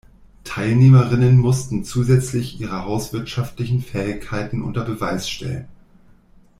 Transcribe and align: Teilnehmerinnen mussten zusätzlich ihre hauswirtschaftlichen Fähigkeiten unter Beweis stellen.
Teilnehmerinnen 0.45 1.37
mussten 1.37 1.83
zusätzlich 1.83 2.59
ihre 2.59 2.85
hauswirtschaftlichen 2.85 3.83
Fähigkeiten 3.83 4.63
unter 4.63 4.83
Beweis 4.83 5.29
stellen. 5.29 5.67